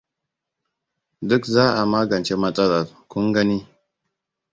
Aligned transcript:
Duk 1.27 1.43
za 1.53 1.65
a 1.79 1.81
magance 1.91 2.33
matsalar, 2.41 2.85
kun 3.09 3.25
gani. 3.35 3.57